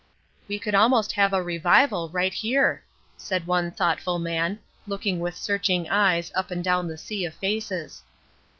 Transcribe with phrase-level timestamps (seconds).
[0.47, 2.83] "We could almost have a revival, right here,"
[3.17, 8.01] said one thoughtful man, looking with searching eyes, up and down the sea of faces.